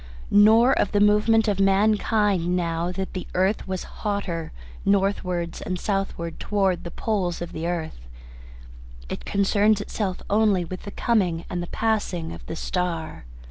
Nor 0.31 0.71
of 0.79 0.93
the 0.93 0.99
movement 0.99 1.47
of 1.47 1.59
mankind, 1.59 2.55
now 2.57 2.91
that 2.91 3.13
the 3.13 3.27
earth 3.35 3.67
was 3.67 3.83
hotter, 4.01 4.51
northward 4.83 5.61
and 5.63 5.79
southward 5.79 6.39
towards 6.39 6.81
the 6.81 6.89
poles 6.89 7.39
of 7.39 7.51
the 7.51 7.67
earth. 7.67 8.07
It 9.09 9.25
concerns 9.25 9.79
itself 9.79 10.23
only 10.27 10.65
with 10.65 10.85
the 10.85 10.89
coming 10.91 11.45
and 11.51 11.61
the 11.61 11.67
passing 11.67 12.31
of 12.33 12.43
the 12.47 12.55
star. 12.55 13.25